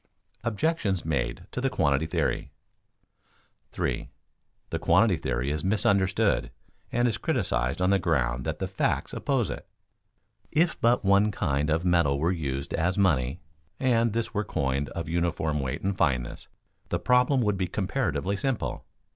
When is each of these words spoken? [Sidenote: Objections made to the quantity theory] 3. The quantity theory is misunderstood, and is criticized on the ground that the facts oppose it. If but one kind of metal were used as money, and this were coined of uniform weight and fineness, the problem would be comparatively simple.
[Sidenote: 0.39 0.47
Objections 0.53 1.05
made 1.05 1.45
to 1.51 1.61
the 1.61 1.69
quantity 1.69 2.07
theory] 2.07 2.49
3. 3.71 4.09
The 4.71 4.79
quantity 4.79 5.15
theory 5.15 5.51
is 5.51 5.63
misunderstood, 5.63 6.49
and 6.91 7.07
is 7.07 7.19
criticized 7.19 7.83
on 7.83 7.91
the 7.91 7.99
ground 7.99 8.43
that 8.43 8.57
the 8.57 8.67
facts 8.67 9.13
oppose 9.13 9.51
it. 9.51 9.67
If 10.51 10.81
but 10.81 11.05
one 11.05 11.29
kind 11.29 11.69
of 11.69 11.85
metal 11.85 12.17
were 12.17 12.31
used 12.31 12.73
as 12.73 12.97
money, 12.97 13.41
and 13.79 14.11
this 14.11 14.33
were 14.33 14.43
coined 14.43 14.89
of 14.89 15.07
uniform 15.07 15.59
weight 15.59 15.83
and 15.83 15.95
fineness, 15.95 16.47
the 16.89 16.97
problem 16.97 17.41
would 17.41 17.55
be 17.59 17.67
comparatively 17.67 18.35
simple. 18.37 18.83